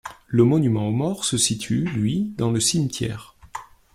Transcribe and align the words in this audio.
Le 0.25 0.43
monument 0.43 0.87
aux 0.87 0.91
morts 0.93 1.25
se 1.25 1.37
situe 1.37 1.81
lui 1.85 2.33
dans 2.35 2.49
le 2.49 2.59
cimetière. 2.59 3.35